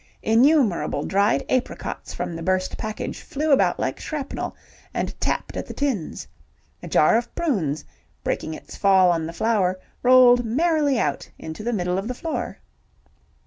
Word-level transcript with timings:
Innumerable 0.23 1.05
dried 1.05 1.45
apricots 1.47 2.11
from 2.11 2.35
the 2.35 2.41
burst 2.41 2.75
package 2.75 3.21
flew 3.21 3.51
about 3.51 3.79
like 3.79 3.99
shrapnel, 3.99 4.55
and 4.95 5.13
tapped 5.21 5.55
at 5.55 5.67
the 5.67 5.75
tins. 5.75 6.27
A 6.81 6.87
jar 6.87 7.19
of 7.19 7.35
prunes, 7.35 7.85
breaking 8.23 8.55
its 8.55 8.75
fall 8.75 9.11
on 9.11 9.27
the 9.27 9.31
flour, 9.31 9.79
rolled 10.01 10.43
merrily 10.43 10.97
out 10.97 11.29
into 11.37 11.63
the 11.63 11.71
middle 11.71 11.99
of 11.99 12.07
the 12.07 12.15
floor. 12.15 12.57